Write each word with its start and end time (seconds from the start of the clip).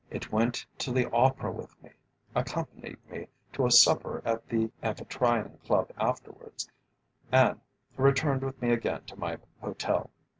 It 0.09 0.31
went 0.31 0.65
to 0.79 0.91
the 0.91 1.07
Opera 1.11 1.51
with 1.51 1.79
me, 1.83 1.91
accompanied 2.33 2.97
me 3.07 3.27
to 3.53 3.67
a 3.67 3.69
supper 3.69 4.23
at 4.25 4.49
the 4.49 4.71
Amphitryon 4.81 5.59
Club 5.63 5.91
afterwards, 5.95 6.67
and 7.31 7.61
returned 7.97 8.41
with 8.41 8.59
me 8.59 8.71
again 8.71 9.03
to 9.03 9.15
my 9.19 9.37
hotel. 9.61 10.09